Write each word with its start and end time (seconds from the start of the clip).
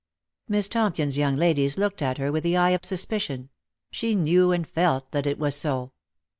Miss 0.47 0.67
Tompion's 0.67 1.19
young 1.19 1.35
ladies 1.35 1.77
looked 1.77 2.01
at 2.01 2.17
her 2.17 2.31
with 2.31 2.41
the 2.41 2.57
eye 2.57 2.71
of 2.71 2.83
suspicion; 2.83 3.51
she 3.91 4.15
knew 4.15 4.51
and 4.51 4.67
felt 4.67 5.11
that 5.11 5.27
it 5.27 5.37
was 5.37 5.55
so. 5.55 5.93